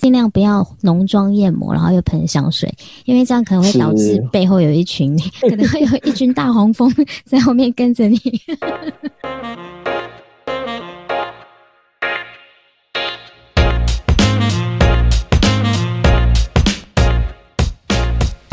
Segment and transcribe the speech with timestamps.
[0.00, 5.14] 尽量不要浓妆艳抹，然后又喷香水，因为这样可能会导致背后有一群，
[5.46, 6.90] 可能会有一群大黄蜂
[7.26, 8.18] 在后面跟着你。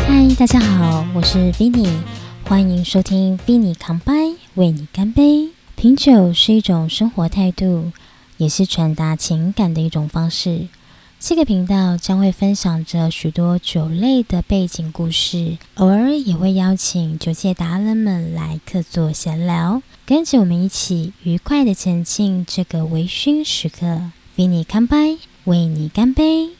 [0.05, 1.87] 嗨，大家好，我是 Vinny，
[2.43, 4.13] 欢迎收听 Vinny 康拜，
[4.55, 5.47] 为你干杯。
[5.77, 7.93] 品酒是一种生活态度，
[8.35, 10.67] 也是传达情感的一种方式。
[11.19, 24.11] 这个频道将会分享着许多酒类的背景故事，偶尔也会邀请酒界达人们来客座闲聊，跟着我们一起愉快的前进这个微醺时刻。
[24.35, 26.51] 为你干杯，为你干杯。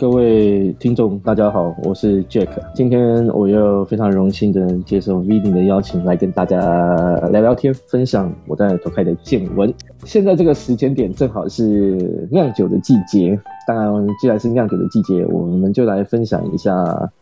[0.00, 2.48] 各位听众，大家好，我是 Jack。
[2.74, 6.58] 今天我又非常荣幸的接受 v i n 的邀请，来跟大家
[7.30, 9.70] 聊聊天，分享我在投开的见闻。
[10.04, 16.72] 现在这个时间点正好是酿酒的季节，当然，既然是酿酒的季节，我们就来分享一下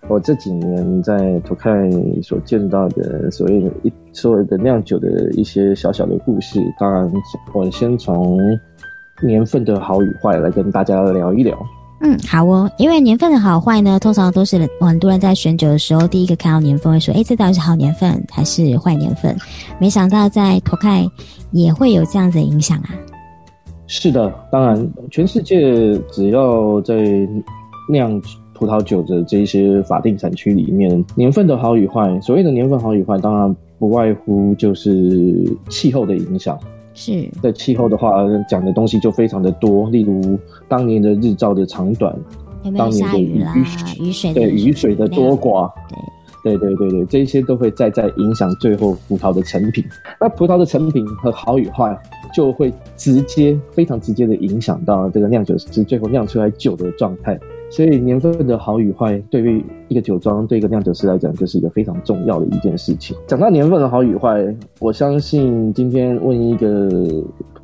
[0.06, 1.91] 我这几年在投开
[2.23, 6.61] 所见到的所谓的一所谓的酿酒的一些小小的故事。
[6.79, 7.12] 当然，
[7.53, 8.39] 我先从
[9.21, 11.59] 年份的好与坏来跟大家聊一聊。
[12.01, 12.71] 嗯，好哦。
[12.79, 19.37] 因为年份的好坏呢，通常都是很多人在选酒的时候，第一个看到年份会说：“哎，这到底是好年份还是坏年份？”
[19.81, 21.05] 没想到在托开
[21.51, 22.91] 也会有这样子的影响啊。
[23.87, 26.95] 是的，当然，全世界只要在
[27.91, 28.21] 酿
[28.53, 36.59] 葡萄酒的这些法定产区里面，年份的好与坏，所谓的年份好与坏，当然不外乎就是气候的影响。
[37.01, 42.13] 是在气候的话，讲的东西就非常的多，例如当年的日照的长短，
[42.77, 43.45] 当年的雨
[44.01, 45.71] 雨水对雨水的多寡，
[46.43, 49.85] 对对对对对，这些都会再再影响最后葡萄的成品。
[50.21, 51.97] 那葡萄的成品和好与坏，
[52.35, 57.39] 就会直接非常直接的影响到这个酿酒师最后酿出来酒的状态。
[57.71, 63.17] 所以年份的好与坏，对于一个酒庄、对一个酿酒师来讲，就是一个非常重要的一件事情。
[63.27, 64.43] 讲到年份的好与坏，
[64.81, 66.89] 我相信今天问一个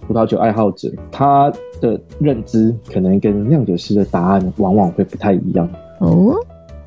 [0.07, 1.51] 葡萄酒爱好者，他
[1.81, 5.69] 的认知可能跟酿酒师的答案往往会不太一样。
[6.01, 6.35] 哦，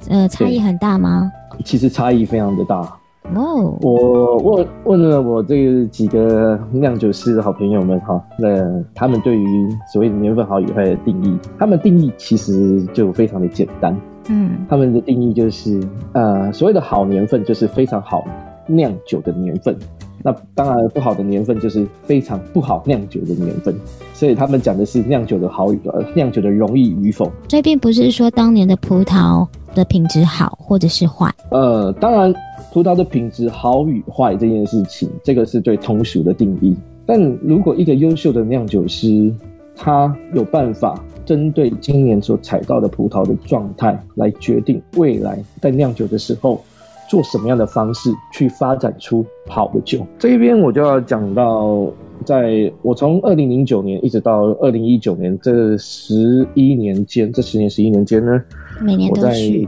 [0.10, 1.32] 呃，差异很大吗？
[1.66, 2.96] 其实差异非常的大。
[3.36, 8.48] 哦，我问问了我这几个酿酒师的好朋友们哈，那
[8.96, 13.96] 他们对于所谓的年份好与坏的定义，他们定义其实就非常的简单。
[14.30, 15.82] 嗯，他们的定义就是，
[16.14, 18.26] 呃，所谓的好年份就是非常好
[18.66, 19.76] 酿酒的年份，
[20.24, 23.74] 那当然不好的年份就是非常不好酿酒的年份。
[24.14, 27.32] 所以他们讲的是酿酒的好与呃酿酒的容易与否。
[27.50, 31.34] 所以并不是说当年的葡萄的品质好或者是坏。
[31.52, 32.34] 呃，当然。
[32.74, 36.76] 葡萄的品质好与坏这件事情，这个是对通俗的定义。
[37.08, 39.34] 但如果一个优秀的酿酒师，
[39.76, 46.62] 他有办法针对今年所采到的葡萄的状态，来决定未来在酿酒的时候，
[47.10, 50.06] 做什么样的方式去发展出好的酒。
[50.20, 51.88] 这一边我就要讲到，
[52.26, 58.44] 在我从二零零九年一直到二零一九年这十一年间，这十年十一年间呢。
[58.82, 59.68] 每年都去，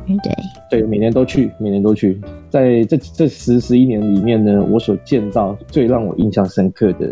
[0.69, 2.19] 对对，每年都去，每年都去。
[2.49, 7.07] 在这这十十一年里面呢，我所见到最让我印象深刻的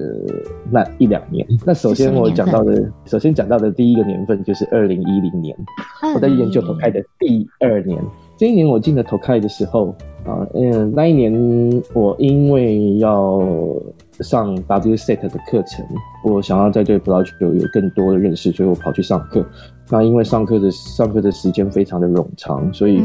[0.71, 1.45] 那一两年。
[1.65, 5.55] 那首先我讲到的，首先讲到的第一个年份就是二零一零年，
[6.15, 7.99] 我在研究投开的第二年。
[8.37, 9.87] 这一年我进了投开的时候
[10.23, 11.33] 啊，嗯，那一年
[11.93, 13.41] 我因为要
[14.19, 15.83] 上 WSET 的课程，
[16.23, 19.43] 我想要在对葡萄酒有更多的认识，所以我跑去上课。
[19.89, 23.01] 那因为上课的上课的时间非常的冗长，所以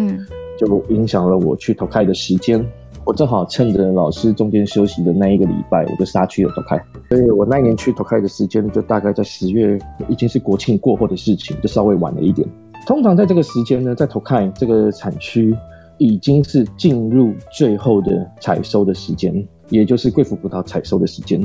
[0.58, 2.64] 就影响了我去投开的时间。
[3.04, 6.80] 我正好趁着老师中间休息的那一个礼拜，我就杀去了投开。
[7.10, 9.76] 所以我那一年去投开的时间就大概在十月，
[10.08, 12.48] 已经是国庆过后的事情，就稍微晚了一点。
[12.86, 15.56] 通常在这个时间呢，在投开这个产区
[15.98, 19.32] 已经是进入最后的采收的时间，
[19.68, 21.40] 也就是贵腐葡萄采收的时间。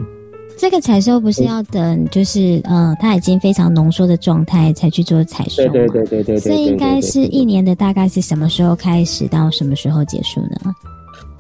[0.57, 6.40] 这个采收不是要等，就是嗯，它已经非常浓缩的状态才去做采收对对对对对。
[6.40, 10.76] 所以应该是一年的大概是什么时候开始到什么时候结束呢？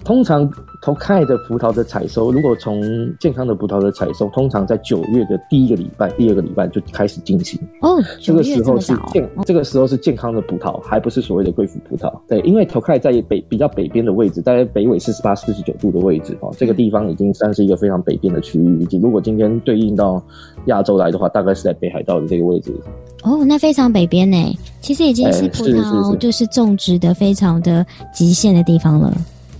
[0.07, 0.49] 通常。
[0.79, 2.79] 头开的葡萄的采收，如果从
[3.19, 7.59] 健康的葡萄的采收，通常在九月的第一个礼拜、第二个礼拜就开始进行。
[7.81, 12.13] 哦，这个时候是健，这个时候是健康的葡萄，还不是所谓的贵腐葡萄。
[12.27, 18.79] 对，因为头开在北比较北边的位置，在北纬四十八、四十九度的位置哦，这个地方已经算是一个非常北边的区域。
[18.79, 20.23] 以及如果今天对应到
[20.67, 22.71] 亚洲来的话，大概是在北海道的这个位置。
[23.23, 24.37] 哦，那非常北边呢，
[24.79, 27.83] 其实已经是葡萄就是种植的非常的
[28.13, 29.11] 极限的地方了。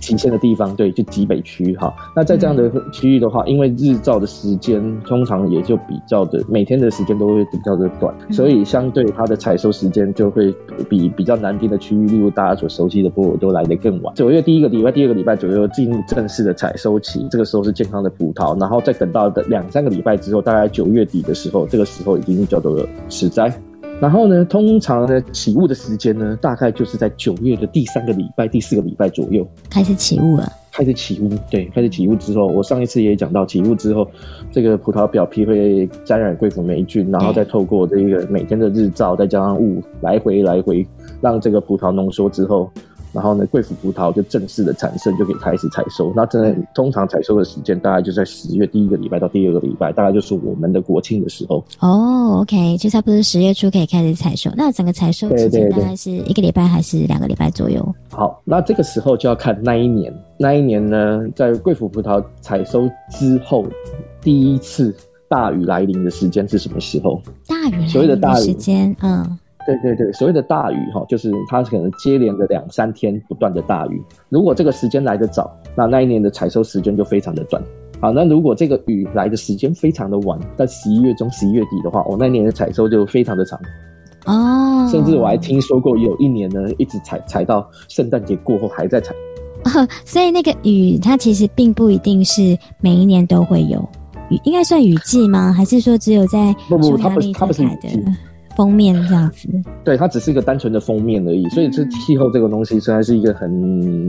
[0.08, 1.94] 极限的地方，对，就极北区哈。
[2.16, 10.50] 那在这样的区域的话，因为日照的时间通常也就比较的每天的时间都会比较的短，所以相对它的采收时间就会
[10.88, 14.14] 比比较南边的区域，例如大家所熟悉的波尔多来的更晚。
[14.14, 23.52] 九月第一个礼拜、第二个礼拜左右进入正式的采收期，这个时候是健康的葡萄，然后再等到的两三个礼拜之后，大概九月底的时候，这个时候已经叫做始摘。
[24.00, 30.50] 然后呢，通常呢起雾的时间呢，大概就是在九月的第三个礼拜、第四个礼拜左右开始起雾了。
[30.70, 34.06] 开始起雾，对，开始起雾之后，我上一次也讲到，起雾之后，
[34.52, 40.86] 这个葡萄表皮会沾染贵腐霉菌，然后再透过这个每天的日照，再加上雾，来回来回，
[41.20, 42.70] 让这个葡萄浓缩之后。
[43.12, 46.12] 然后呢，贵腐葡萄就正式的产生，就可以开始采收。
[46.14, 51.64] 那真的通常采收的时间大概就在十月第一个礼拜到第二个礼拜，大概就是我们的国庆的时候。
[51.80, 54.50] 哦，OK，就差不多十月初可以开始采收。
[54.56, 57.94] 那整个采收时间大概是一个礼拜还是两个礼拜左右？
[58.10, 63.64] 好，那这个时候就要看那一年，那一年呢，在贵腐葡萄采收之后，
[64.20, 64.94] 第一次
[65.28, 67.20] 大雨来临的时间是什么时候？
[67.46, 69.38] 大雨所谓的大雨时间，嗯。
[69.68, 74.02] 对对对，所谓的大雨哈，就是它可能接连的两三天不断的大雨。
[74.30, 77.62] 如果这个时间来得早，那那一年的采收时间就非常的短。
[78.00, 83.60] 好，那如果这个雨来的时间非常的晚，在十一月中、十一月底的话，我那一年的采收就非常的长。
[84.24, 89.14] 哦，甚至我还听说过有一年呢，一直采采到圣诞节过后还在采。
[90.06, 93.86] 所以那个雨它其实并不一定是每一年都会有
[94.30, 95.52] 雨，应该算雨季吗？
[95.52, 98.02] 还是说只有在不不，它不是它不是雨季。
[98.58, 99.48] 封面这样子，
[99.84, 103.48] 对，它只是一个单纯的封面而已，所以这气候这个东西实在是一个很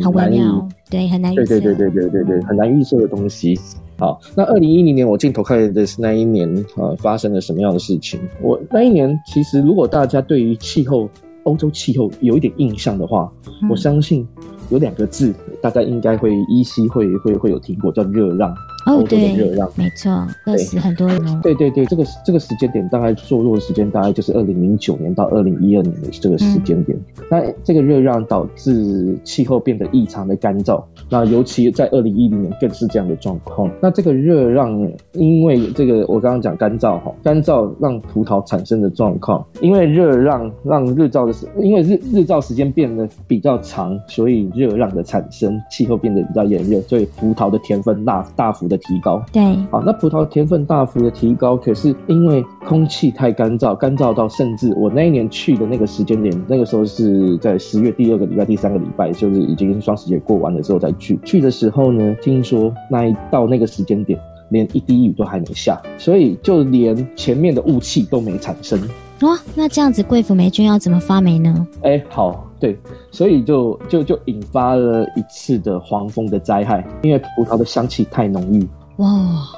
[0.01, 3.56] 很微妙，对，很难预测，对对对对对对对，很难预测的东西。
[4.00, 8.19] 好，那二零一零年我镜头看的是那一年啊发生了什么样的事情？
[8.42, 11.07] 我那一年其实如果大家对于气候
[11.44, 13.31] 欧洲气候有一点印象的话，
[13.69, 14.28] 我相信
[14.72, 15.31] 有两个字
[15.62, 18.51] 大家应该会依稀会会会有听过，叫热浪。
[18.89, 19.36] 哦，对，
[19.75, 20.12] 没错，
[20.45, 21.39] 热死很多人哦。
[21.44, 26.97] 对对对，这个这个时间点大概坐落的时间大概就是二零零九年到二零一二年的这个时间点。
[27.30, 33.69] 那这个热浪导致气候变得异常的干燥，那尤其在二零一零年更是这样的状况。
[33.80, 49.41] 那这个热浪因为这个我刚刚讲干燥哈，干燥让葡萄产生的状况，因为热浪让日照的时，因为日日照时间变得比较长，所以热浪的产生，气候变得比较炎热，所以葡萄的甜分大大幅的提高，对，
[49.71, 61.19] 好，那葡萄甜分大幅的提高，可是因为空气太干燥，干燥到甚至我那一年去的那个时间点，那个时候是在十月第二个礼拜、第三个礼拜，就是已经双十节过完了之后再去。
[61.23, 68.79] 去的时候呢，听说那一到那个时间点，连一滴雨都还没下，所以就连前面的雾气都没产生。
[69.21, 71.67] 哇，那这样子贵腐霉菌要怎么发霉呢？
[71.83, 72.49] 哎，好。
[72.59, 72.77] 对，
[73.11, 78.67] 所以就就就引发了一次的黄蜂的灾害，因为葡萄的香气太浓郁
[78.97, 79.07] 哇，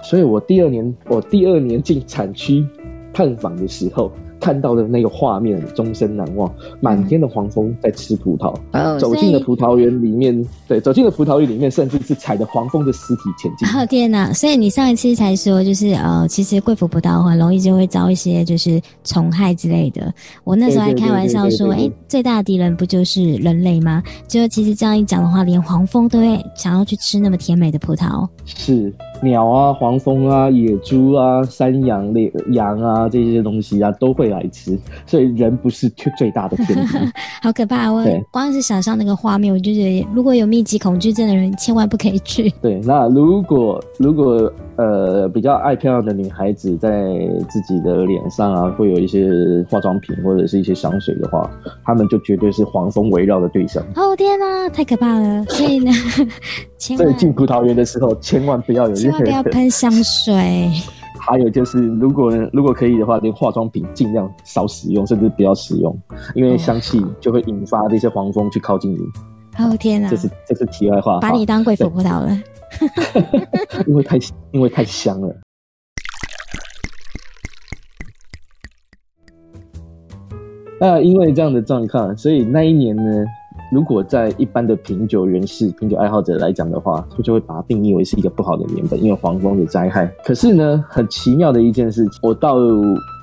[0.03, 2.65] 所以我第二年我第二年进产区
[3.13, 4.12] 探访的时候。
[4.42, 6.52] 看到的那个画面终身难忘，
[6.82, 8.54] 满天的黄蜂在吃葡萄，
[9.00, 13.68] 走进了葡萄园里面，对，走进了葡萄园里面，甚至是踩着黄蜂的尸体前进。
[13.70, 14.34] 哦天哪！
[14.34, 20.12] 所以你上一次才说，就是呃，其实贵腐葡萄很容易就会遭一些就是虫害之类的。
[20.44, 24.02] 我那时候还开玩笑说，哎，最大的敌人不就是人类吗？
[24.28, 28.28] 就其实这样一讲的话，连黄蜂都会想要去吃那么甜美的葡萄。
[28.46, 28.92] 是。
[29.21, 34.77] 鸟啊，黄蜂啊，野猪啊，山羊、猎羊啊，这些东西啊，都会来吃。
[35.06, 36.97] 所以人不是最 最大的天敌。
[37.42, 37.92] 好可怕！
[37.92, 42.49] 我光是想象那个画面，我就觉得，如果有密集恐惧症的人，千万不可以去。
[42.61, 44.51] 对，那如果如果。
[44.78, 46.90] 呃，比较爱漂亮的女孩子，在
[47.47, 49.30] 自己的脸上啊，会有一些
[49.69, 51.47] 化妆品或者是一些香水的话，
[51.83, 53.83] 她们就绝对是黄蜂围绕的对象。
[53.95, 55.44] 哦天哪，太可怕了！
[55.49, 55.92] 所以呢，
[56.80, 60.71] 所以进葡萄园的时候，千万不要有千万不要 喷香水。
[61.23, 65.95] 还有就是，如果如果可以的话，连化妆品尽量少使用，甚至不要使用，
[66.33, 68.99] 因为香气就会引发这些黄蜂去靠近你。
[69.59, 72.35] 哦天哪，这是这是题外话，把你当贵妇葡萄了。
[73.85, 74.18] 因为太
[74.51, 75.35] 因为太香了。
[80.80, 83.03] 那因为这样的状况，所以那一年呢，
[83.71, 90.06] 如果在一般的品酒人士、品酒爱好者来讲的话，他就会把它定义为是一个不好的年份，因为黄蜂的灾害。
[90.25, 92.57] 可是呢，很奇妙的一件事，我到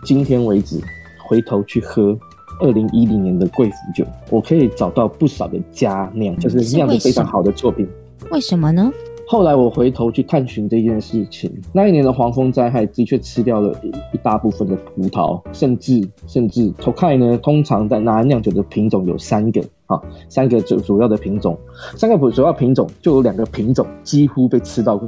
[0.05, 0.81] 今天为止，
[1.28, 2.19] 回头去喝
[2.62, 7.87] 二零一零年的贵腐酒，我可以找到不少的佳酿，就是酿的非常好的作品。
[8.31, 8.90] 为什么呢？
[9.26, 21.59] 后来我回头去探寻这件事情，那一年的黄蜂灾害的确吃掉了一一大部分的葡萄，甚至甚至 Tokai 呢，通常在拿酿酒的品种有三个，好，三个主主要的品种，
[21.97, 25.00] 三个主要品种就有两个品种几乎被吃到。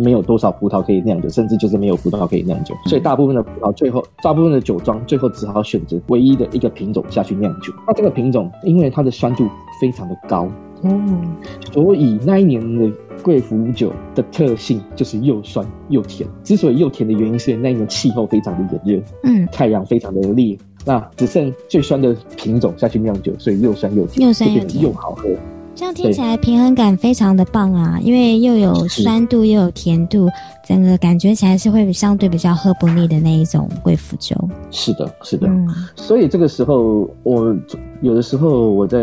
[0.00, 7.72] 没有多少葡萄可以酿酒，甚至就是没有葡萄可以酿酒，所以大部分的葡萄最后，大部分的酒庄最后只好选择唯一的一个品种下去酿酒。
[7.84, 9.48] 那这个品种因为它的酸度
[9.80, 10.48] 非常的高，
[10.84, 11.34] 嗯，
[11.72, 12.88] 所以那一年的
[13.24, 16.30] 贵腐酒的特性就是又酸又甜。
[16.44, 20.56] 之所以又甜的原因是那一年气候非常的炎热，嗯，太阳非常的烈，
[20.88, 25.28] 那只剩最酸的品种下去酿酒，所以又酸又甜，又酸又甜，又好喝。
[25.74, 30.26] 这样听起来平衡感非常的棒啊，因为又有酸度又有甜度，
[30.66, 34.34] 整个感觉起来是会相对比较喝不腻的那一种贵腐酒。
[34.70, 35.46] 是的，是的。
[35.46, 37.54] 嗯，所以这个时候我
[38.00, 38.98] 有的时候我在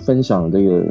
[0.00, 0.84] 分享这个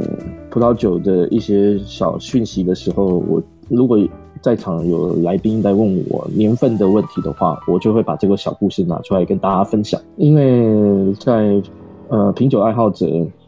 [0.50, 4.00] 葡萄酒的一些小讯息的时候，我如果
[4.42, 11.62] 在场有来宾在问我年份的问题的话，我就会把这个小故事拿出来跟大家分享，因为在
[12.10, 13.08] 呃品酒爱好者。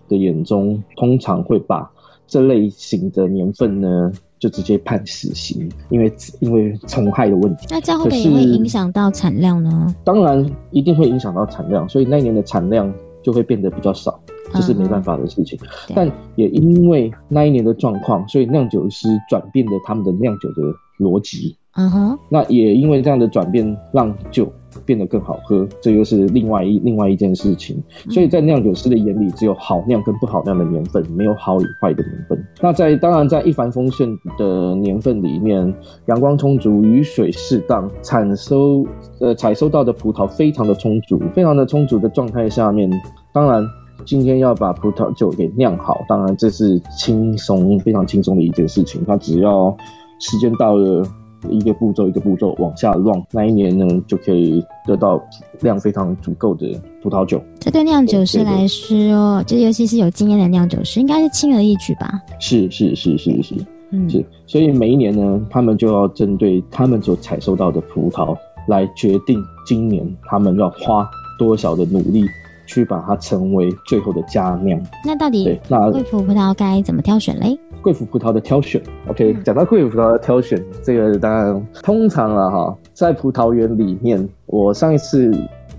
[0.09, 1.89] 的眼中，通常会把
[2.27, 7.65] 这类型的年份呢，就直接判死刑，因为因为虫害的问题。
[7.69, 9.87] 那这样会不会影响到产量呢？
[10.03, 14.19] 当然，一定会影响到产量，所以那年的产量就会变得比较少，
[14.51, 15.57] 这是没办法的事情。
[15.95, 20.61] 但也因为那一年的状况，所以酿酒师转变了他们的酿酒的
[20.99, 21.57] 逻辑。
[21.75, 24.47] 嗯哼，那也因为这样的转变，让酒
[24.85, 27.81] 变得更好喝，这又是另外一另外一件事情。
[28.11, 32.47] 所以在酿酒师的眼里，只有好酿跟不好酿的年份，没有好与坏的年份。
[32.61, 35.73] 那在当然在一帆风顺的年份里面，
[36.05, 38.85] 阳光充足，雨水适当，产收
[39.19, 42.87] 呃采收到的葡萄非常的充足，非常的充足的状态下面，
[43.33, 43.65] 当然
[44.05, 49.03] 今天要把葡萄酒给酿好，当然这是轻松非常轻松的一件事情。
[49.07, 49.75] 它只要
[50.23, 51.05] 时间到了。
[51.49, 55.21] 一个步骤一个步骤往下 run，那一年呢就可以得到
[55.59, 57.43] 量非常足够的葡萄酒。
[57.59, 62.21] 这对酿酒师来说，这尤其是有经验的酿酒师，应该是轻而易举吧？
[62.39, 63.55] 是是是是是，
[63.91, 64.25] 嗯是。
[64.47, 68.33] 所以每一年呢，他们就要针对他们所采收到的葡萄
[68.65, 71.05] 来决定今年他们要花
[71.37, 72.23] 多少的努力
[72.65, 74.79] 去把它成为最后的佳酿。
[75.05, 77.57] 那到底那贵腐葡萄该怎么挑选嘞？
[77.81, 85.31] 贵腐葡萄的挑选，OK，讲到贵腐葡萄的挑选，这个当然通常了哈，在葡萄园里面，我上一次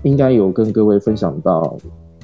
[0.03, 1.75] 应该有跟各位分享到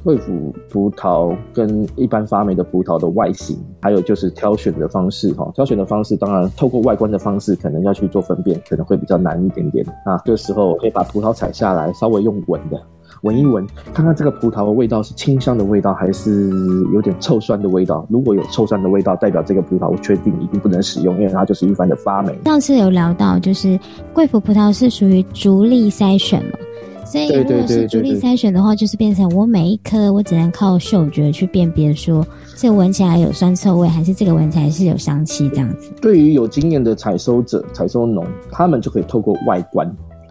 [0.03, 5.51] 贵腐葡萄跟一般发霉的葡萄的外形，还有就是挑选的方式哈。
[5.55, 9.83] 挑选的方式当然透过外观的方式，可能要去做分辨，可能会比较难一点点。
[10.05, 12.79] 那这时候可以把葡萄采下来，稍微用稳的。
[13.21, 16.49] 闻一闻，看看这个葡萄的味道是清香的味道，还是
[16.93, 18.05] 有点臭酸的味道。
[18.09, 22.35] 如果有臭酸的味道，代表这个葡萄我确定一定不能使用，因为它就是一般的发霉。
[22.45, 23.79] 上次有聊到，就是
[24.13, 26.57] 贵腐葡萄是属于逐粒筛选嘛，
[27.05, 32.25] 所以如果是逐粒筛选的话，就是变成我每一颗我只能靠嗅觉去辨别，说
[32.55, 35.91] 这个闻起来有酸臭味，还是这个闻起来是有香气这样子。
[36.01, 39.89] 对于有经验的采收者、采收农，他们就可以透过外观。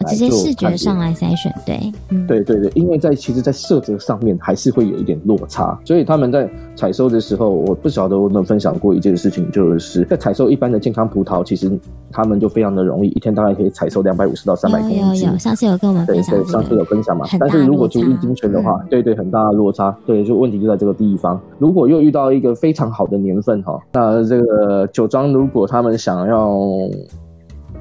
[0.08, 1.92] 直接视觉上来筛选，对，
[2.26, 11.70] 对对对，因为在其实，在色泽上面还是会有一点落差，所以他们在采收的时候，我不晓得我们分享过一件事情，就是在采收一般的健康葡萄，其实
[12.10, 15.00] 他们就非常的容易，一天大概可以采收两百五十到三百公斤。
[15.00, 17.26] 有有有，上次有跟我们分享，对对，上次有分享嘛。
[17.38, 21.38] 但是如果注意精选的话，对对，很大的落差，对，就问题就在这个地方。
[21.58, 26.58] 如果又遇到一个非常好的年份哈，那这个酒庄如果他们想要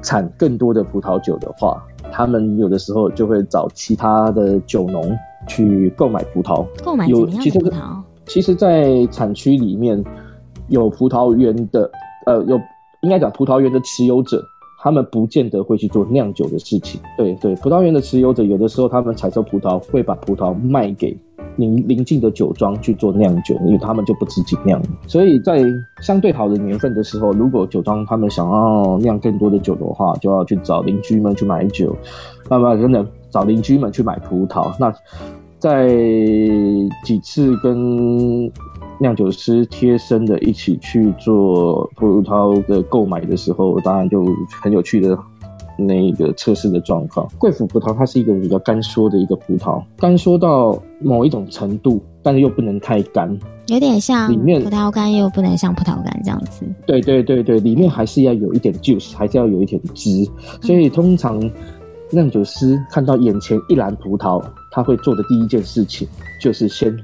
[0.02, 1.82] 产更多的葡萄酒的话。
[2.12, 5.16] 他们有的时候就会找其他的酒农
[5.48, 8.02] 去购买葡萄，购买有其实葡萄。
[8.26, 10.04] 其实，在产区里面
[10.68, 11.90] 有葡萄园的，
[12.26, 12.60] 呃，有
[13.02, 14.40] 应该讲葡萄园的持有者，
[14.82, 17.00] 他们不见得会去做酿酒的事情。
[17.16, 21.16] 对对，葡萄园的持有者有的时候他们采收葡萄会把葡萄卖给。
[21.56, 25.62] 邻邻近的酒庄去做酿酒，因为他们就不自己酿，所以在
[26.00, 31.96] 相对好的年份的时候，如果酒庄他们想要酿更多的酒的话，就要去找邻居们去买酒，
[32.48, 34.72] 慢慢真的找邻居们去买葡萄。
[34.78, 34.92] 那
[35.58, 35.88] 在
[37.04, 38.50] 几次跟
[38.98, 44.24] 酿酒师贴身的一起去做葡萄的购买的时候，当然就
[44.62, 45.18] 很有趣的。
[45.86, 56.64] 那个测试的状况，贵腐葡萄它是一个比较干缩的一个葡萄，干缩到某一种程度，但是又不能太干，有点像里面葡萄干又不能像葡萄干这样子。
[56.86, 60.28] 对对对对，里面还是要有一点 juice，还是要有一点汁。
[60.62, 61.38] 所以通常
[62.10, 66.06] 酿酒师看到眼前一篮葡萄，他会做的第一件事情
[66.40, 66.96] 就是先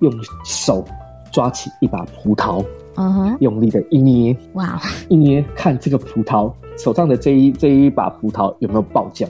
[0.00, 0.12] 用
[0.44, 0.84] 手
[1.32, 2.64] 抓起一把葡萄。
[2.94, 9.26] 嗯哼，用力的一捏，哇，一捏看这个葡萄手上的这一这一把葡萄有没有爆浆？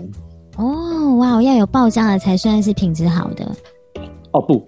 [0.57, 3.51] 哦，哇，要有爆浆的才算是品质好的。
[4.33, 4.65] 哦不，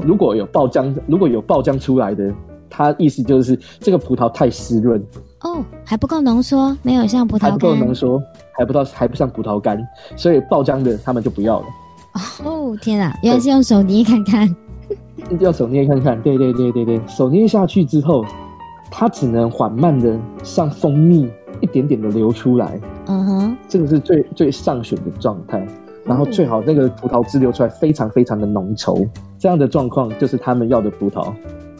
[0.00, 2.32] 如果有爆浆，如果有爆浆出来的，
[2.70, 5.02] 它意思就是这个葡萄太湿润。
[5.42, 7.50] 哦，还不够浓缩，没有像葡萄干。
[7.52, 9.78] 还不够浓缩，还不到，还不像葡萄干，
[10.16, 11.66] 所以爆浆的他们就不要了。
[12.44, 14.56] 哦，天啊，原来是用手捏看看。
[15.40, 18.24] 用手捏看看，对对对对对，手捏下去之后，
[18.90, 21.28] 它只能缓慢的像蜂蜜
[21.60, 22.80] 一点点的流出来。
[23.06, 25.66] 嗯哼，这个是最最上选的状态。
[26.04, 29.08] 然后最好那个葡萄汁流出来非常非常的浓稠，
[29.38, 31.32] 这样的状况就是他们要的葡萄。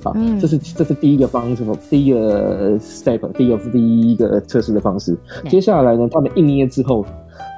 [0.02, 5.14] 啊，这是这是第一个方式，第一个 step，第一个第一个测试的方式。
[5.49, 7.04] 接下来呢，他们一捏之后，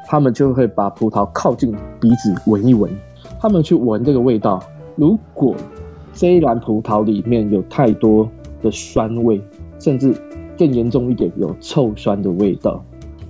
[0.09, 2.91] 他们就会把葡萄靠近鼻子闻一闻，
[3.41, 4.61] 他们去闻这个味道。
[4.97, 5.55] 如果
[6.13, 8.29] 这一篮葡萄里面有太多
[8.63, 9.41] 的酸味，
[9.79, 10.13] 甚至
[10.59, 12.83] 更严重一点有臭酸的味道，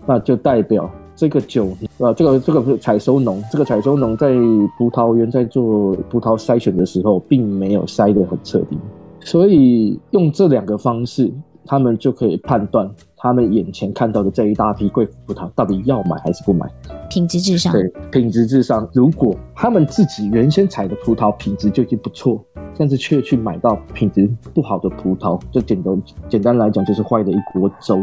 [0.06, 1.68] 那就代表这个酒，
[1.99, 4.35] 呃，这个这个是采收农，这个采收农在
[4.78, 8.78] 葡萄园在做葡萄筛选的时候，并没有筛得很彻底。
[9.21, 11.33] 所以用这两个方式，
[11.66, 16.66] 他们就可以判断他们眼前看到的这一大批贵葡萄到底要买还是不买。
[17.11, 17.73] 品质至上。
[17.73, 18.88] 对，品质至上。
[18.92, 22.42] 如果他们自己原先采的葡萄品质就已经不错，
[22.78, 27.99] 但是却去买到品质不好的葡萄，就简单简单来讲就是坏的一锅粥，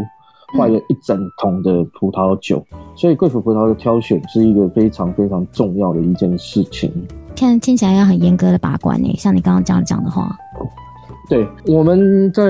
[0.57, 2.63] 坏了一整桶的葡萄酒。
[2.95, 6.91] 所以贵腐葡萄的挑选是一个非常非常重要的一件事情。
[7.35, 10.35] 看听起来要很严格的把关呢，像你刚刚这样讲的话。
[11.29, 12.43] 对，我们在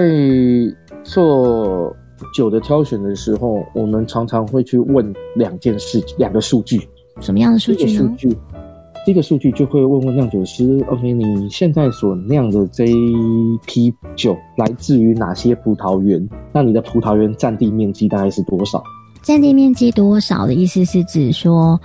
[1.04, 1.96] 做
[2.34, 6.82] 酒的挑选的时候，我们常常会去问两件事，两个数据。
[7.20, 8.00] 什么样的数据呢？
[8.00, 8.30] 数据，
[9.06, 16.28] 第一个数据就会问问酿酒师：OK，你现在所酿的这一批酒来自于哪些葡萄园？
[16.52, 18.84] 那你的葡萄园占地面积大概是多少？
[19.22, 21.80] 占地面积多少的意思是指说。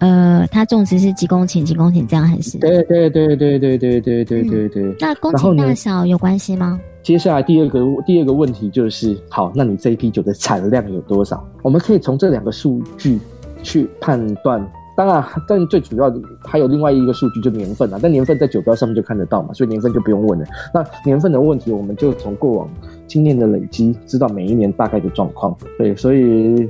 [0.00, 1.62] 呃，它种植是几公顷？
[1.62, 2.58] 几公顷这样还是？
[2.58, 4.96] 对对对对对对对对对对。
[4.98, 6.80] 那公顷大小有关系吗？
[7.02, 11.44] 接下来第二个第二个问题就是，好，那你这一批酒的产量有多少？
[11.62, 13.18] 我们可以从这两个数据
[13.62, 14.64] 去判断。
[14.94, 17.98] 当然，但最主要的还有另外一个数据，就年份啊。
[18.00, 20.46] 但年份在酒标上面就看得到嘛，所以年份就不用问了。
[20.72, 22.68] 那年份的问题，我们就从过往
[23.06, 25.56] 经验的累积，知道每一年大概的状况。
[25.78, 26.68] 对，所以。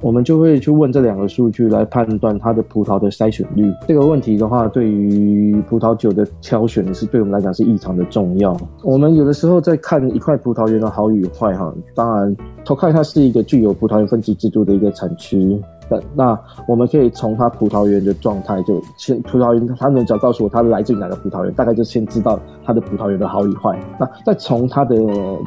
[0.00, 3.72] 我们就会去问这两个数据来判断它的葡萄的筛选率。
[3.86, 8.56] 这个问题的话，对于葡萄酒的挑选是对我们来讲是异常的重要。
[8.82, 23.78] 我们有的时候在看一块葡萄园的好与坏，哈，当然，头看它是一个具有葡萄园分级制度的一个产区，那那我们可以从它葡萄园的状态就先葡萄园，它能只要告诉我它来自于哪个葡萄园，大概就先知道它的葡萄园的好与坏。
[23.98, 24.96] 那再从它的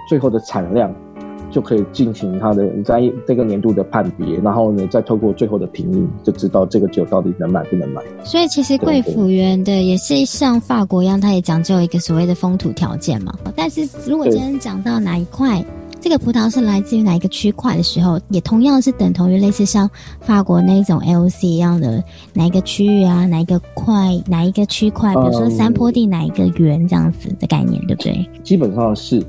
[0.08, 0.94] 最后的产量。
[1.54, 8.02] 就可以进行它的在这个年度的判别，然后呢，再透过最后的评议，就知道这个酒到底能买不能买。
[8.24, 13.32] 所以其实贵腐园的也是像法国一样，它也讲究一个所谓的风土条件嘛。
[13.56, 15.64] 但是如果今天讲到哪一块，
[16.02, 19.88] 这个葡萄是来自于哪一个区块的时候，也同样是等同于类似像
[20.20, 28.28] 法国那一种 LC 一样的哪一个区域啊，哪一个块，哪一个区块，比如说山坡地哪一个园这样子的概念，对不对？
[28.44, 29.24] 基本上是。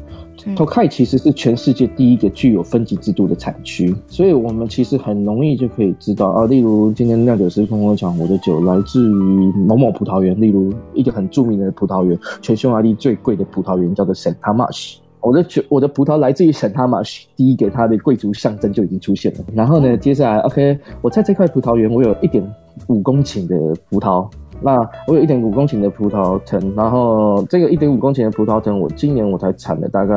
[0.57, 6.45] Tokai 其实是全世界第一个具有分级制度的产区，所以我们其实很容易就可以知道啊。
[6.47, 14.99] 例如今天酿酒师跟我讲，我的酒来自于某某葡萄园，例如一个很著名的葡萄园，全匈牙利最贵的葡萄园叫做圣塔马什。
[15.21, 19.41] 我的酒，我的葡萄来自于圣塔马什，第一个它的贵族象征就已经出现了。
[19.55, 22.45] 然后呢，接下来 OK，我在这块葡萄园，我有一点
[22.89, 23.57] 五公顷的
[23.89, 24.29] 葡萄。
[24.65, 30.17] 那我有一点五公顷的葡萄藤，然后这个一点五公顷的葡萄藤，我今年我才产了大概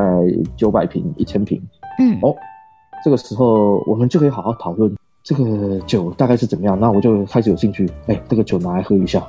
[0.56, 1.60] 九百瓶、一千瓶。
[2.00, 2.34] 嗯，哦，
[3.04, 4.90] 这个时候我们就可以好好讨论
[5.22, 6.80] 这个酒大概是怎么样。
[6.80, 9.22] 那我就开始有兴趣，哎，这个酒拿来喝一下。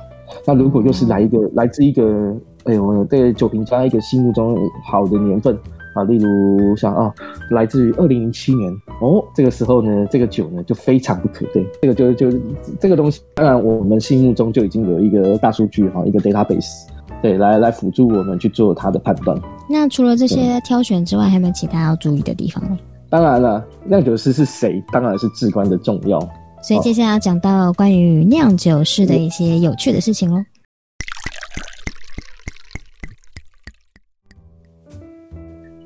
[0.46, 5.54] 那如果又是来一个来自一个，哎呦，这个酒评家一个心目中好的年份。
[5.94, 7.12] 啊，例如像啊，
[7.50, 12.38] 来自于二零零七年哦，这个时候呢，这个酒呢就非常不可对，这个就就
[12.78, 16.86] 这个东西，当然我们心目中就已经有一个大数据哈，一个 database，
[17.22, 19.36] 对，来来辅助我们去做它的判断。
[19.68, 22.78] 那除了这些挑选之外，还有没有其他要注意的地方呢？
[23.08, 26.20] 当然了，酿酒师是谁，当然是至关的重要。
[26.62, 30.40] 所以接下来要讲到关于酿酒师的一些有趣的事情喽。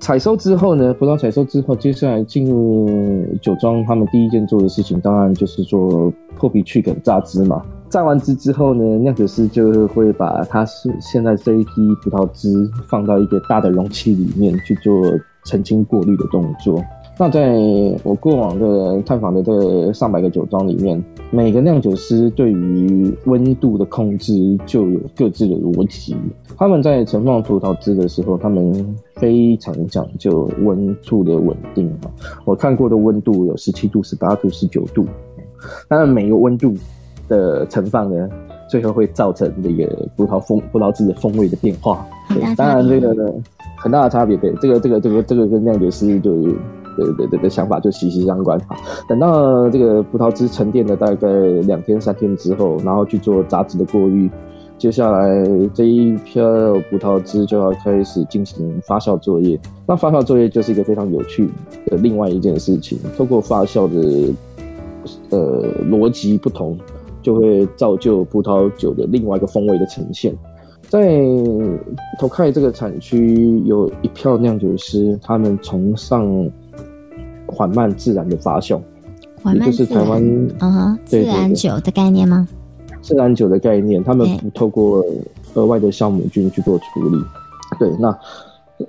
[0.04, 7.64] 采收之后呢，葡萄采收之后，接下来进入酒庄，他们第一件做的事情，当然就是做破皮去梗榨汁嘛。
[7.88, 11.70] 榨完汁之后呢，酿酒师就会把它是现在这一批
[12.02, 14.92] 葡萄汁放到一个大的容器里面去做
[15.46, 16.84] 澄清过滤的动作。
[17.16, 17.56] 那在
[18.02, 21.00] 我过往的探访的这上百个酒庄里面，
[21.30, 26.16] 每个酿酒师对于温度的控制就有各自的逻辑。
[26.56, 31.88] 他们在盛放葡萄汁的时候，他们非常讲究温度的稳定
[32.44, 35.06] 我看过的温度有十七度、十八度、十九度，
[35.86, 36.74] 当然每个温度
[37.28, 38.28] 的盛放呢，
[38.68, 42.04] 最后会造成这个葡萄风葡萄汁的风味的变化。
[42.56, 43.32] 当然这个
[43.76, 46.32] 很大的差别，对这个这个这个这个跟酿酒师就。
[46.96, 48.60] 的的的的想法就息息相关。
[49.08, 51.28] 等到这个葡萄汁沉淀了大概
[51.62, 54.30] 两天三天之后，然后去做杂质的过滤，
[54.78, 56.44] 接下来这一票
[56.90, 59.58] 葡萄汁就要开始进行发酵作业。
[59.86, 61.48] 那发酵作业就是一个非常有趣
[61.86, 62.98] 的另外一件事情。
[63.16, 64.32] 透过发酵的
[65.30, 66.78] 呃逻辑不同，
[67.22, 70.34] 就会造就葡萄酒的另外一个风味的呈现。
[70.88, 71.18] 在
[72.20, 76.50] 头开这个产区有一票酿酒师，他们崇尚。
[77.46, 78.80] 缓慢自然的发酵，
[79.52, 80.22] 也就是台湾
[80.60, 82.46] 嗯哼自然酒的概念吗？
[83.02, 85.04] 自然酒的概念，他们不透过
[85.54, 87.18] 额外的酵母菌去做处理。
[87.78, 88.16] 对，那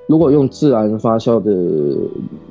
[0.07, 1.97] 如果用自然发酵的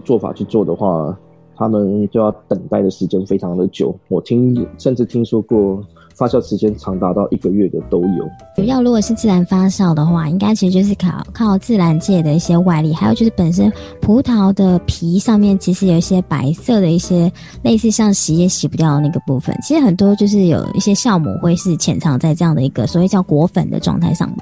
[0.05, 1.17] 做法去做的话，
[1.57, 3.95] 他们就要等待的时间非常的久。
[4.09, 5.83] 我听甚至听说过。
[6.17, 8.25] 发酵时间长达到一个月的都有。
[8.55, 13.69] 主要如果是自然发酵的话，应该其实就是靠靠自然界的一些外力，还有就是本身
[14.01, 17.29] 葡萄的皮上面其实有一些白色的一些
[17.63, 19.53] 类似像洗也洗不掉的那个部分。
[19.61, 24.33] 其实很多就是有一些酵母会是潜藏在这样的一个所谓叫果粉的状态上。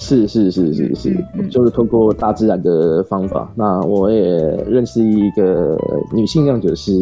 [0.00, 3.52] 是是是是是，就是通过大自然的方法。
[3.54, 4.22] 那我也
[4.66, 5.78] 认识一个
[6.12, 7.00] 女性酿酒师。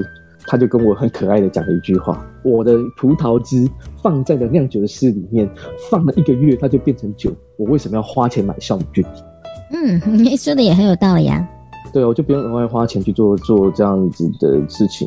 [0.51, 3.69] 她就跟我很可爱的讲了一句话：“我的葡萄汁
[4.03, 5.47] 放在了酿酒室里面，
[5.91, 7.31] 放了一个月，它就变成酒。
[7.59, 9.05] 我为什么要花钱买酵母菌？”
[9.75, 11.47] 嗯， 你说的也很有道理啊。
[11.93, 15.07] 对，我就不用额外花钱去做做这样子的事情。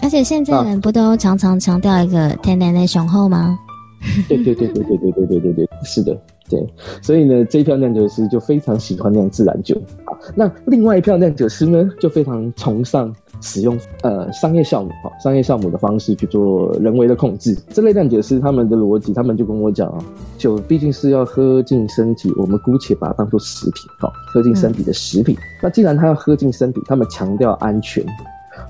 [0.00, 3.56] 而且现在人不都常常强调一个天然的雄厚吗？
[4.28, 6.20] 对对对对对对对对对对，是的。
[6.52, 6.62] 对，
[7.00, 10.12] 所以呢，这一票酿酒师就非常喜欢酿自然酒啊。
[10.34, 13.10] 那另外一票酿酒师呢，就非常崇尚
[13.40, 17.56] 使用呃商业酵母哈，商业酵母的方式去做人为的控制。
[17.70, 20.04] 这类酿酒师他们的逻辑，他们就跟我讲啊，
[20.36, 25.34] 酒毕竟是要喝进身体，我们姑且把它当做食品哈，喝进身体的食品。
[25.62, 28.04] 那既然他要喝进身体，他们强调安全，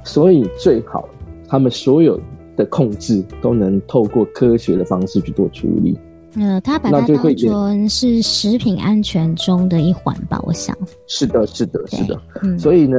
[0.04, 1.08] 所以最好
[1.48, 2.16] 他们所有
[2.56, 5.98] 的控制都能透过科学的方式去做处理。
[6.34, 10.76] 呃，他把它当成是食品安全中的一环吧，我想。
[11.06, 12.18] 是的，是的，是的。
[12.42, 12.96] 嗯，所以呢，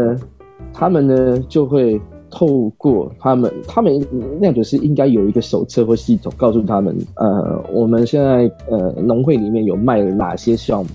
[0.71, 3.99] 他们呢就会透过他们，他们
[4.39, 10.89] 酿酒师应该有一个手册或系统，告诉他们，呃，我们现在呃农会里面有卖哪些项目，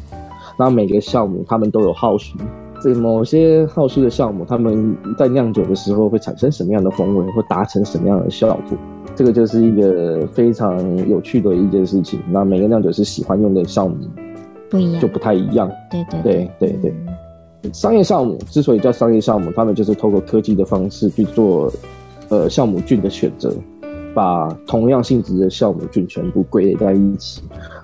[0.57, 2.39] 然后每个项目他们都有号数。
[2.81, 8.79] 这某些好数的项目，他们在酿酒的时候会产生什么样的风味，或达成什么样的效果？
[9.19, 10.79] 这个就是一个非常
[11.09, 12.21] 有趣的一件事情。
[12.31, 13.97] 那每个酿酒师喜欢用的酵母
[14.71, 15.69] 不一样，就不太一样。
[15.91, 16.93] 对对对对
[17.63, 17.73] 对。
[17.73, 21.69] 商业酵母之所以叫商业酵母，他们就是透过科技的方式去做
[22.29, 23.53] 呃酵母菌的选择，
[24.15, 27.43] 把同样性质的酵母菌全部归类在一起。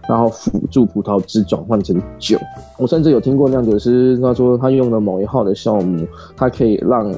[0.09, 2.39] 然后辅助葡萄汁转换成酒。
[2.79, 7.13] 我甚至有听过酿酒师他说，他用了某一号的酵母，它可以让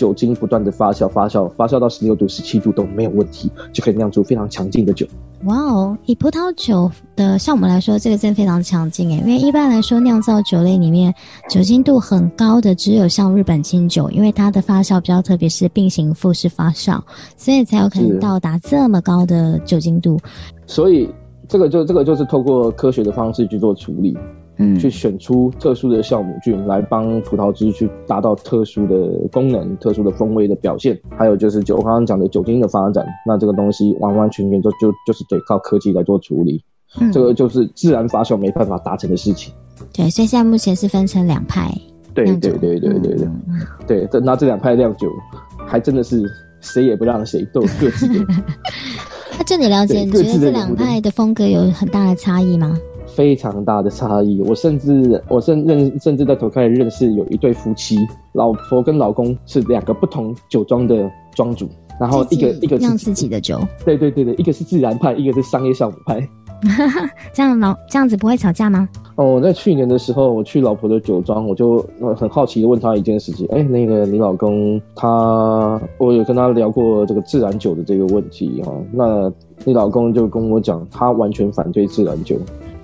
[0.00, 5.06] 酒精不断的发酵，发酵，发酵到十六度、十七度都没有问题，就可以酿出非常强劲的酒。
[5.44, 9.18] 哇哦，以葡萄酒的像我们来说，这个真的非常强劲诶。
[9.18, 11.14] 因为一般来说，酿造酒类里面
[11.50, 16.98] 酒精度很高的只有像日本清酒，因为它的发酵比较特别，是并行复式发酵，
[17.36, 20.18] 所以才有可能到达这么高的酒精度。
[20.66, 21.10] 所以。
[21.48, 24.16] 这个就这个就是透过科学的方式去做处理，
[24.60, 31.00] 嗯，去选出特殊的酵母菌来帮葡萄汁去达到特殊的功能、特殊的风味的表现。
[31.16, 36.62] 还有就是酒，我刚刚讲的酒精的发展，那这个东西完完全全就就就是得靠科技来做处理。
[37.00, 39.54] 嗯，这个就是自然发酵没办法达成的事情。
[39.94, 41.72] 对，所以现在目前是分成两派。
[42.12, 43.28] 对对对对对对，
[43.86, 45.08] 对，这那这两派酿酒
[45.66, 46.28] 还真的是
[46.60, 48.26] 谁也不让谁，都有各自的。
[49.38, 50.00] 那就你了解？
[50.00, 52.76] 你觉得这两派的风格有很大的差异吗？
[53.20, 54.40] 非常大的差异。
[54.46, 57.98] 我甚至，我甚认，甚至在头开始认识有一对夫妻，
[58.32, 61.68] 老婆跟老公是两个不同酒庄的庄主，
[62.00, 63.60] 然后一个一个酿自己的酒。
[63.84, 66.26] 对对对对，一个是自然派，一个是商业酵母派。
[67.34, 68.88] 这样老这样子不会吵架吗？
[69.16, 73.46] 哦，我在去年的时候，我去老婆的酒庄，我就很好奇的问他一件事情。
[73.50, 78.72] 哎，那个你老公他，我有跟他聊过这个自然酒的这个问题哈。
[78.92, 79.30] 那
[79.66, 82.36] 你老公就跟我讲，他完全反对自然酒，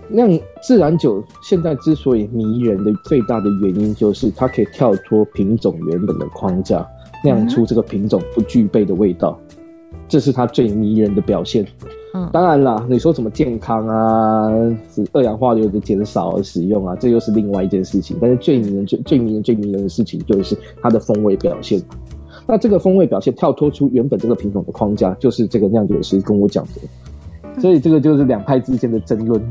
[0.09, 6.87] 酿自然酒现在之所以迷人的最大的原因，就是它可以跳脱品种原本的框架，
[7.25, 9.39] 酿出这个品种不具备的味道，
[10.09, 11.67] 这是它最迷人的表现。
[12.15, 14.49] 嗯，当然啦，你说什么健康啊，
[15.13, 18.17] 二氧化硫的减少使用啊，这又是另外一件事情。
[18.21, 21.83] 但是最迷人、最最迷人、最迷人的事情，就是它的风味表现。
[22.47, 27.61] 那这个风味表现跳脱出原本这个品种的框架，就是这个酿酒师跟我讲的。
[27.61, 29.43] 所以这个就是两派之间的争论。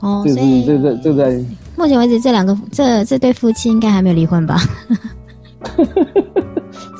[0.00, 1.44] 哦，所以这这这在
[1.76, 4.58] 目前为止，这两个这这对夫妻应该还没有离婚吧？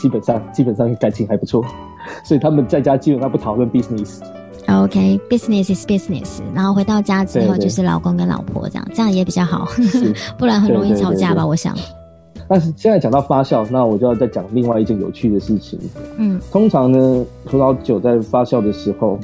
[0.01, 1.65] 基本上基本上感情还不错，
[2.25, 4.21] 所以他们在家基本上不讨论 business。
[4.69, 9.69] OK，business is business，然后回到家之后就是老公跟老婆这样，这样也比较好，
[10.39, 11.47] 不然很容易吵架吧？
[11.47, 11.75] 我想。
[12.49, 15.79] 但是现在讲到发酵，那我就要再讲另外一件有趣的事情。
[16.17, 19.19] 嗯，通常呢，葡萄酒在发酵的时候。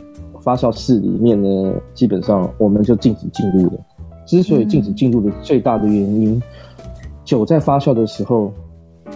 [0.44, 3.72] 发酵室里面呢，基本上我们就禁止进入了。
[4.26, 6.40] 之所以禁止进入的最大的原因，
[7.24, 8.52] 酒在发酵的时候，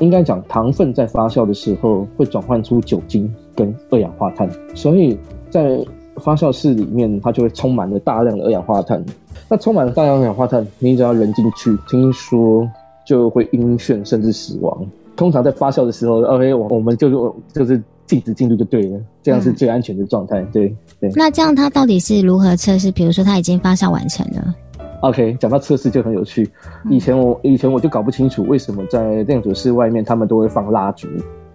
[0.00, 5.18] 应该讲糖分在发酵的时候会转换出酒精跟二氧化碳，所以
[5.50, 5.78] 在
[6.16, 9.04] 发酵室里面它就会充满了大量的二氧化碳。
[9.50, 12.66] 那充满了大量二氧化碳，你只要人进去，听说
[13.06, 14.86] 就会晕眩甚至死亡。
[15.14, 17.82] 通常在发酵的时候，OK，我我们就就是。
[18.08, 20.40] 禁止进入就对了，这样是最安全的状态。
[20.52, 21.08] 对对。
[21.14, 22.90] 那这样它到底是如何测试？
[22.90, 24.54] 比如说它已经发酵完成了。
[25.02, 26.48] OK，讲到测试就很有趣。
[26.90, 31.06] 以前我以前我就搞不清楚为什么在酿酒室外面他们都会放蜡烛，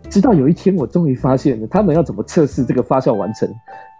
[0.10, 3.50] 直到有一天我终于发现了他们要怎么测试这个发酵完成。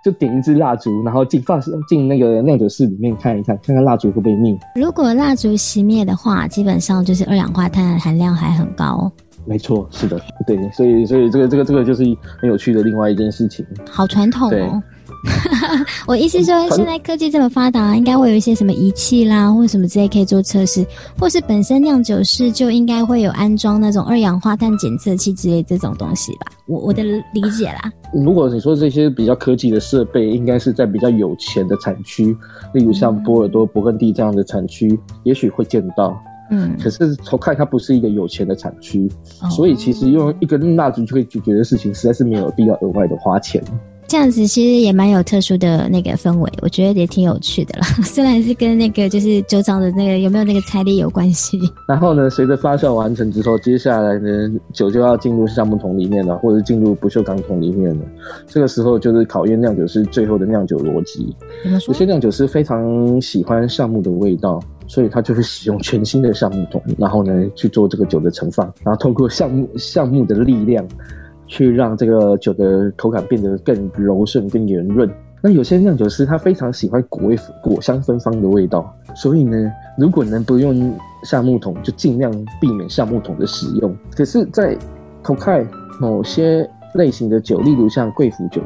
[0.04, 4.54] 就点一支蜡烛，然后进发进那个酿酒室里面看一看，看看蜡烛会不会灭。
[4.76, 9.10] 如果蜡烛熄灭的话，基本上就是二氧化碳含量还很高。
[9.46, 12.04] 没错，是的，对，所以，所以这个，这个，这个就是
[12.40, 13.66] 很有趣的另外一件事情。
[13.90, 14.82] 好传统哦。
[16.06, 20.86] 我意思说，现在科技这么发达，应该会有一些什么仪器啦，或者什么之类可以做测试，
[21.18, 26.48] 或是本身酿酒室就应该会有安装那种二氧化碳检测器之类这种东西吧？
[26.68, 27.90] 我我的理解啦。
[28.14, 32.36] 如果你说这些比较科技的设备，应该是在比较有钱的产区，
[32.74, 36.14] 例如像波尔多、勃艮第这样的产区，也许会见到。
[36.56, 39.10] 嗯，可是从看它不是一个有钱的产区，
[39.50, 43.64] 所以其实用一根蜡烛就可以解决的事情，实在是没有必要额外的花钱。
[44.14, 47.88] 这样子其实也蛮有特殊的那个氛围，我觉得也挺有趣的啦。
[48.06, 51.60] 虽然是跟那个就是酒厂的那个有没有那个财力有关系。
[51.88, 58.06] 然后呢，随着发酵完成之后，接下来呢，酒就要进入橡木桶里面了，或者进入不锈钢桶里面了。
[58.46, 61.36] 这个时候就是考验酿酒师最后的酿酒逻辑。
[61.88, 64.60] 有些酿酒师非常喜欢橡木的味道。
[64.86, 70.86] 所以他就会使用全新的橡木桶，然后呢去做这个酒的盛放，然后通过橡木橡木的力量，
[71.54, 75.08] 去让这个酒的口感变得更柔顺、更圆润。
[75.40, 83.96] 那有些酿酒师他非常喜欢果味果香芬芳的味道，所以呢，如果能不用橡木桶，就尽量避免橡木桶的使用。
[84.16, 84.76] 可是，在
[85.22, 85.64] 口开
[86.00, 88.60] 某些类型的酒，例如像贵腐酒。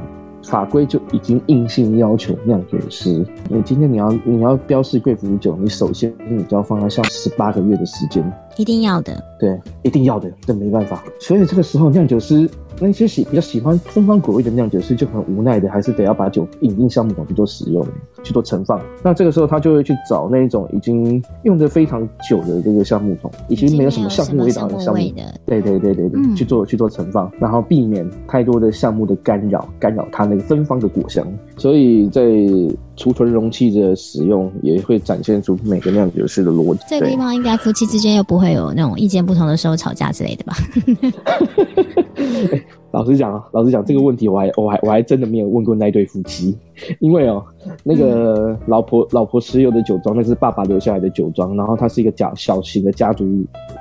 [0.43, 8.23] 法规就已经硬性要求酿酒师，你今天你要你要标示贵腐酒，你首先你就要放在像十八个月的时间，
[8.55, 11.03] 一定要的，对，一定要的，这没办法。
[11.19, 12.49] 所以这个时候酿酒师。
[12.79, 17.85] 那些喜比较喜欢东方果味的酿酒师就很无奈的，还是得要把酒引进橡木桶去做使用，
[18.27, 18.81] 去做盛放。
[19.01, 24.99] 那这个时候他就会去找那种已经用的非常久的这个橡木桶，已经没有什么橡木味道的橡木，
[25.45, 31.25] 对对对对对，去做去做盛放，然后避免太多的橡木的干扰，干扰它那个芬芳的果香。
[31.55, 32.21] 所以在
[32.95, 36.81] 储存容器的使用也会展现出每个酿酒师的逻辑。
[36.89, 40.55] 这个地方应该夫妻之间又不会有那种意见不同的时候吵架之类的吧？
[42.97, 46.57] 老实讲啊，老实讲这个问题，我还我还我还真的没有问过那对夫妻，
[46.99, 47.45] 因为哦，
[47.83, 53.23] 那个老婆老婆持有的酒庄，那是爸爸留下来的酒庄，然后它是一个家小型的家族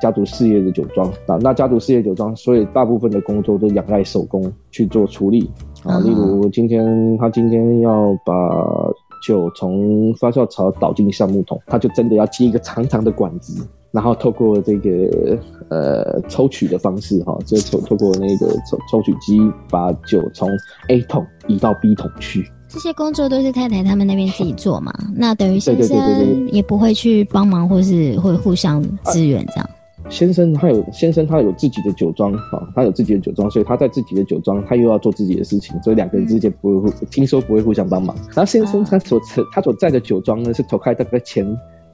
[0.02, 5.50] 家族事业的酒庄啊，那家族事业酒庄，所以大部分的工作都仰赖手工去做处理。
[5.82, 8.92] 啊，例如今天他今天要把
[9.26, 13.66] 酒从发酵槽倒进橡木桶，他就真的要接一个长长的管子。
[13.96, 15.38] 然后透过这个
[15.70, 20.50] 呃抽取的方式哈，就抽透过那个抽抽取机把酒从
[20.88, 22.46] A 桶移到 B 桶去。
[22.68, 24.92] 这些工作都是太太他们那边自己做嘛？
[25.16, 29.70] 那等于先生也不会去帮忙，或是会互相支援这样。
[30.10, 38.14] 先生他有先生他有自己的酒庄啊，他有自己的酒庄，所以他在自己的酒庄，他又要做自己的事情，所以两个人之间不会互听说不会互相帮忙。
[38.26, 39.18] 然后先生他所
[39.52, 41.46] 他所在的酒庄呢，是投开大概前。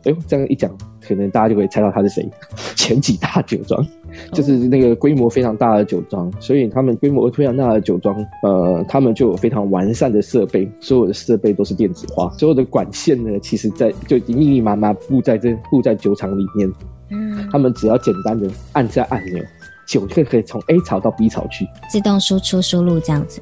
[0.05, 0.71] 哎呦，这样一讲，
[1.07, 2.29] 可能大家就可以猜到他是谁。
[2.77, 3.87] 前几大酒庄，
[4.33, 16.71] 就是那个规模非常大的酒庄，所以他们规模非常大的酒庄，呃，他们就有非常完善的设备，所有的设备都是电子化，所有的管线呢，其实在就已经密密麻麻布在这布在酒厂里面。
[17.11, 19.43] 嗯，他们只要简单的按下按钮，
[19.87, 23.41] 酒就可以从 A 槽到 B 槽去，自动输出输入这样子。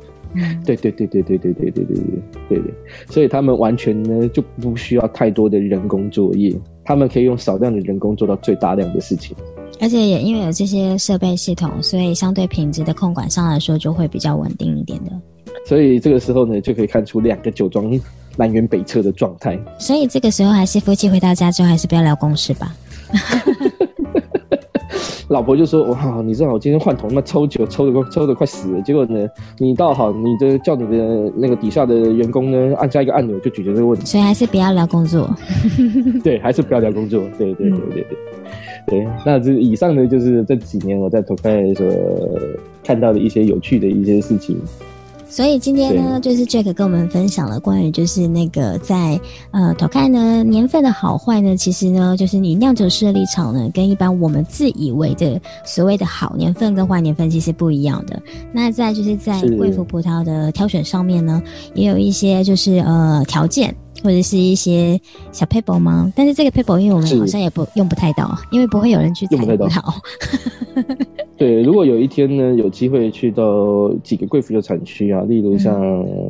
[0.65, 1.95] 对对对对对对对对对对
[2.49, 2.75] 对对，
[3.09, 9.37] 所以他们完全呢就不需要太多的人工作业，他们可以用少量的人工做到最大量的事情。
[9.81, 15.11] 而且也因为有这些设备系统，所以相对品质的控管上来说就会比较稳定一点的。
[15.65, 17.91] 所以这个时候呢，就可以看出两个酒庄
[18.37, 19.59] 南辕北辙的状态。
[19.79, 22.75] 所以这个时候还是夫妻回到家之后，还是不要聊公事吧。
[25.31, 28.83] 老婆就说：“哇，你知道我今天换桶，那抽酒抽的抽的快死了。
[28.83, 34.05] 结果呢，你倒好，你的叫你的那个底下的员工呢，按下一个按钮就解决这个问题。
[34.05, 35.31] 所以还是不要聊工作。
[36.25, 37.23] 对，还是不要聊工作。
[37.39, 38.19] 对对对对对。
[38.87, 41.87] 对，那这以上呢，就是这几年我在投开所
[42.83, 44.57] 看到的一些有趣的一些事情。”
[45.31, 49.19] 所以今天呢，就是 Jack 跟我们分享了关于就是那个在
[49.53, 58.21] 呃，投看呢年份的好坏呢，其实呢，就是你酿酒师的立场呢，跟一般我们自以为的所谓的好年份跟坏年份其实不一样的。
[58.53, 61.41] 那在就是在贵腐葡萄的挑选上面呢，
[61.75, 63.73] 也有一些就是呃条件。
[64.03, 65.01] 或者是一些
[65.33, 66.13] 小 paper 吗？
[66.17, 69.95] 但是这个 paper 因为我们好像也不用不太到，因为不会有人去采葡萄。
[71.37, 75.75] 对，如果有一天呢，有机会去到几个贵妇的产区啊，例如像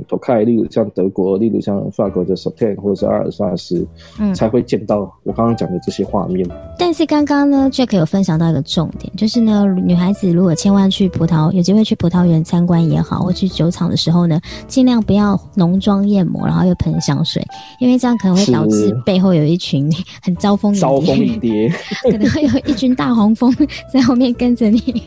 [0.07, 3.85] 托凯，例如像德国，例如像法国的 s o t e n 或者是阿尔萨斯，
[4.21, 6.49] 嗯，才会见到我刚刚讲的这些画面。
[6.79, 17.45] 但是刚刚呢，Jack 有分享到一个重点，就是呢，女孩子如果千万去葡萄，有机会去葡萄园参观也好，或去酒厂的时候呢，尽量不要浓妆艳抹，然后又喷香水。
[17.79, 19.91] 因为这样可能会导致背后有一群
[20.23, 21.69] 很招蜂招风引蝶，
[22.11, 23.55] 可能会有一群大黄蜂
[23.93, 25.03] 在后面跟着你。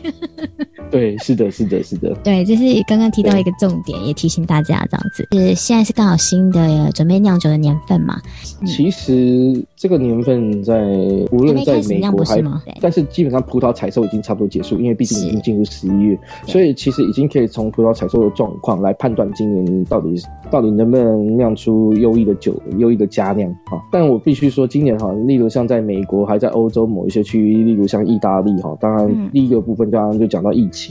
[0.94, 2.14] 对，是的，是的，是的。
[2.22, 5.26] 对，这是刚刚提到一个重点，也提醒大家这样子。
[5.32, 8.20] 是现在是刚好新的准备酿酒的年份嘛？
[8.64, 10.86] 其实这个年份在
[11.32, 12.44] 无论在美国还是，
[12.80, 20.14] 但是基本上葡萄采收已经差不多结束，因为毕竟已经进入十一月，所以其实已经可以从葡萄采收的状况来判断今年到底
[20.48, 23.82] 到底能不能酿出优异的酒、优异的佳酿啊。
[23.90, 30.83] 但我必须说，今年哈，例如像在美国还在欧洲某一些区域，例如像意大利哈，当然第一个部分刚刚就讲到疫情。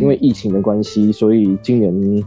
[0.00, 2.24] 因为疫情的关系，所以今年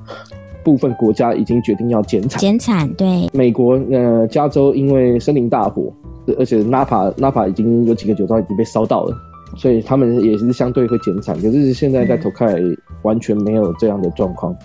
[0.64, 2.40] 部分国家已经决定要减产。
[2.40, 3.28] 减产，对。
[3.34, 5.92] 美国呃，加州因为森林大火，
[6.38, 9.16] 而且纳帕纳帕已经有几个酒庄已经被烧到了。
[9.58, 12.56] 所以他们也是相对会减产，可是现在在投开
[13.04, 14.56] 完全没有这样的状况。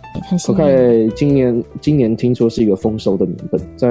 [0.46, 3.88] 投开今年今年听说是一个丰收的年份，在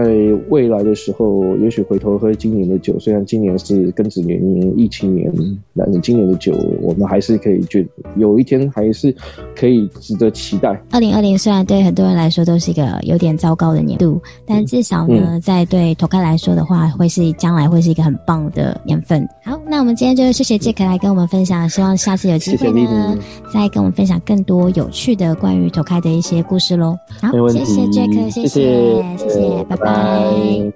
[0.49, 4.39] 未来的时候，也许回头喝今年的酒，虽然今年是庚子年、
[4.77, 5.31] 疫情年，
[5.75, 9.13] 但是今年的酒我们还是可以觉得有一天还是
[9.55, 10.81] 可以值得期待。
[10.91, 19.27] 二零二零虽然对很多人来说都是一个有点糟糕的年度，但至少呢，在对投开来说的话，会是将来会是一个很棒的年份。
[19.43, 20.84] 好，那我们今天就谢谢杰克。
[20.85, 23.17] 来跟我们分享，希望下次有机会呢，
[23.51, 26.97] 再跟我们分享更多有趣的关于投开的一些故事喽。
[27.21, 30.73] 好，谢谢 Jack，谢谢，谢谢，拜拜。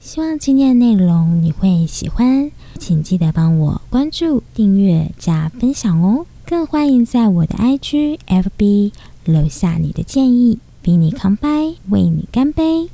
[0.00, 6.24] 希望今天的内容你会喜欢，请记得帮我关注、订阅、加分享哦。
[6.46, 8.92] 更欢迎在我的 IG、FB
[9.24, 12.88] 留下你的建议，比你康拜，为你干杯。